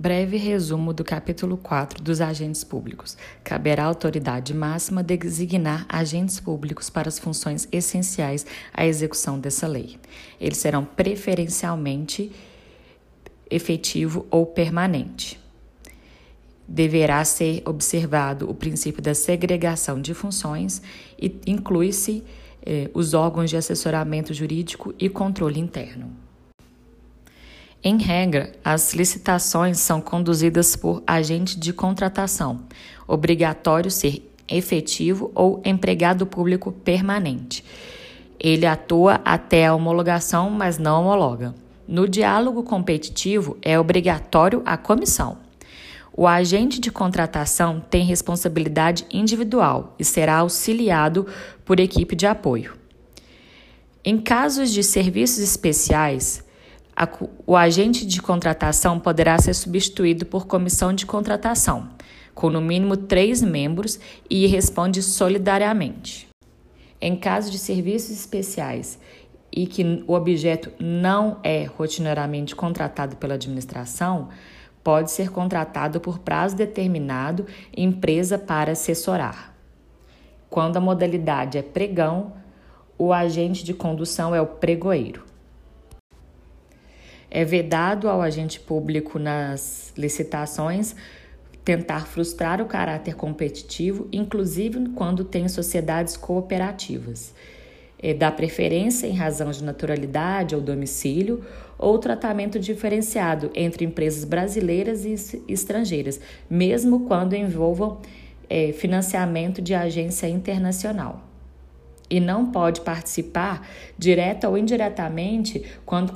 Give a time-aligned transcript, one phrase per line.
[0.00, 3.16] Breve resumo do capítulo 4 dos agentes públicos.
[3.42, 9.98] Caberá à autoridade máxima designar agentes públicos para as funções essenciais à execução dessa lei.
[10.40, 12.30] Eles serão preferencialmente
[13.50, 15.40] efetivo ou permanente.
[16.68, 20.80] Deverá ser observado o princípio da segregação de funções
[21.20, 22.22] e inclui-se
[22.64, 26.27] eh, os órgãos de assessoramento jurídico e controle interno.
[27.82, 32.62] Em regra, as licitações são conduzidas por agente de contratação,
[33.06, 37.64] obrigatório ser efetivo ou empregado público permanente.
[38.40, 41.54] Ele atua até a homologação, mas não homologa.
[41.86, 45.38] No diálogo competitivo, é obrigatório a comissão.
[46.12, 51.26] O agente de contratação tem responsabilidade individual e será auxiliado
[51.64, 52.76] por equipe de apoio.
[54.04, 56.42] Em casos de serviços especiais,
[56.98, 57.08] a,
[57.46, 61.90] o agente de contratação poderá ser substituído por comissão de contratação,
[62.34, 66.26] com no mínimo três membros e responde solidariamente.
[67.00, 68.98] Em caso de serviços especiais
[69.52, 74.30] e que o objeto não é rotineiramente contratado pela administração,
[74.82, 77.46] pode ser contratado por prazo determinado
[77.76, 79.54] empresa para assessorar.
[80.50, 82.32] Quando a modalidade é pregão,
[82.98, 85.27] o agente de condução é o pregoeiro.
[87.30, 90.94] É vedado ao agente público nas licitações
[91.64, 97.34] tentar frustrar o caráter competitivo, inclusive quando tem sociedades cooperativas.
[98.00, 101.44] É, dá preferência em razão de naturalidade ou domicílio
[101.76, 106.18] ou tratamento diferenciado entre empresas brasileiras e estrangeiras,
[106.48, 108.00] mesmo quando envolvam
[108.48, 111.27] é, financiamento de agência internacional
[112.10, 113.66] e não pode participar
[113.98, 116.12] direta ou indiretamente quando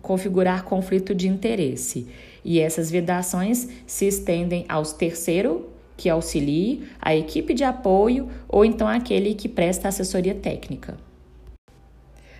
[0.00, 2.08] configurar conflito de interesse.
[2.44, 5.62] E essas vedações se estendem aos terceiros
[5.96, 10.96] que auxilie, a equipe de apoio ou então aquele que presta assessoria técnica.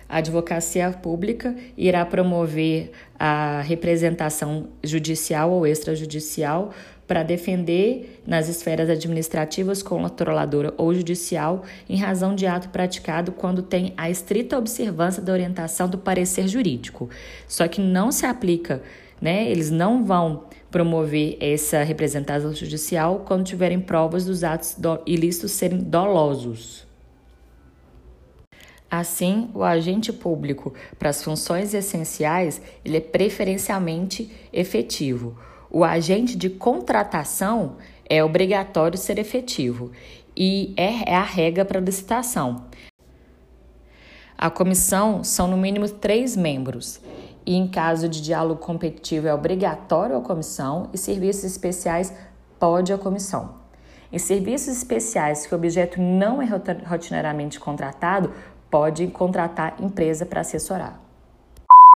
[0.07, 6.71] A advocacia pública irá promover a representação judicial ou extrajudicial
[7.07, 13.93] para defender nas esferas administrativas, controladora ou judicial, em razão de ato praticado quando tem
[13.95, 17.09] a estrita observância da orientação do parecer jurídico.
[17.47, 18.81] Só que não se aplica,
[19.21, 19.49] né?
[19.49, 26.85] Eles não vão promover essa representação judicial quando tiverem provas dos atos ilícitos serem dolosos.
[28.89, 35.37] Assim, o agente público, para as funções essenciais, ele é preferencialmente efetivo.
[35.77, 37.75] O agente de contratação
[38.09, 39.91] é obrigatório ser efetivo
[40.33, 42.63] e é, é a regra para licitação.
[44.37, 47.01] A comissão são no mínimo três membros
[47.45, 52.13] e, em caso de diálogo competitivo, é obrigatório a comissão e serviços especiais
[52.57, 53.55] pode a comissão.
[54.13, 56.45] Em serviços especiais que o objeto não é
[56.85, 58.31] rotineiramente contratado,
[58.71, 61.04] pode contratar empresa para assessorar.